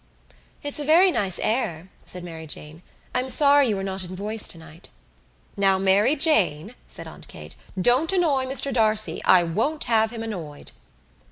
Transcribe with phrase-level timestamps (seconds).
[0.63, 2.81] "It's a very nice air," said Mary Jane.
[3.13, 4.89] "I'm sorry you were not in voice tonight."
[5.55, 9.21] "Now, Mary Jane," said Aunt Kate, "don't annoy Mr D'Arcy.
[9.25, 10.71] I won't have him annoyed."